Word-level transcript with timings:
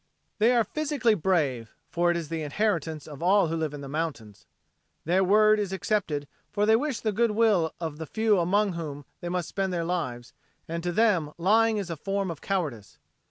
They 0.39 0.55
are 0.55 0.63
physically 0.63 1.13
brave, 1.13 1.75
for 1.91 2.09
it 2.09 2.17
is 2.17 2.29
the 2.29 2.41
inheritance 2.41 3.05
of 3.05 3.21
all 3.21 3.49
who 3.49 3.55
live 3.55 3.71
in 3.71 3.81
mountains. 3.91 4.47
Their 5.05 5.23
word 5.23 5.59
is 5.59 5.71
accepted, 5.71 6.27
for 6.51 6.65
they 6.65 6.75
wish 6.75 7.01
the 7.01 7.11
good 7.11 7.29
will 7.29 7.71
of 7.79 7.99
the 7.99 8.07
few 8.07 8.39
among 8.39 8.73
whom 8.73 9.05
they 9.19 9.29
must 9.29 9.49
spend 9.49 9.71
their 9.71 9.85
lives; 9.85 10.33
and 10.67 10.81
to 10.81 10.91
them 10.91 11.33
lying 11.37 11.77
is 11.77 11.91
a 11.91 11.95
form 11.95 12.31
of 12.31 12.41
cowardice. 12.41 12.97